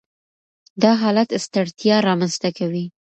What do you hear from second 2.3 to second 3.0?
ته کوي.